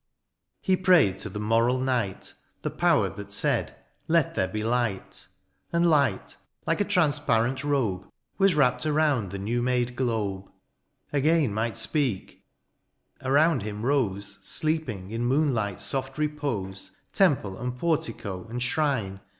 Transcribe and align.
He 0.61 0.75
prayed 0.75 1.17
that 1.17 1.19
to 1.19 1.29
the 1.29 1.39
moral 1.39 1.77
night 1.77 2.33
The 2.63 2.71
Power 2.71 3.07
that 3.07 3.31
said, 3.31 3.67
^^ 3.67 3.73
Let 4.07 4.33
there 4.33 4.47
be 4.47 4.63
light,'' 4.63 5.27
And 5.71 5.91
light, 5.91 6.37
like 6.65 6.81
a 6.81 6.85
transparent 6.85 7.63
robe. 7.63 8.07
Was 8.39 8.55
wrapped 8.55 8.83
aroimd 8.85 9.29
the 9.29 9.37
new 9.37 9.61
made 9.61 9.95
globe,— 9.95 10.49
Again 11.13 11.53
might 11.53 11.77
speak: 11.77 12.43
around 13.21 13.61
him 13.61 13.85
rose 13.85 14.39
Sleeping 14.41 15.11
in 15.11 15.23
moonlight's 15.23 15.83
soft 15.83 16.17
repose 16.17 16.97
Temple, 17.13 17.55
and 17.59 17.77
portico, 17.77 18.47
and 18.49 18.63
shrine. 18.63 19.19